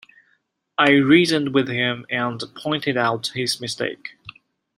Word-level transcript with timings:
I 0.79 0.93
reasoned 0.93 1.53
with 1.53 1.67
him, 1.69 2.07
and 2.09 2.41
pointed 2.55 2.97
out 2.97 3.27
his 3.35 3.61
mistake. 3.61 4.17